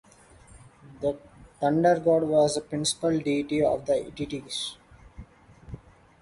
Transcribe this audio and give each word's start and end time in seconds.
The 0.99 1.19
thunder-god 1.59 2.23
was 2.23 2.55
the 2.55 2.61
principal 2.61 3.19
deity 3.19 3.63
of 3.63 3.85
the 3.85 4.01
Hittites. 4.15 4.75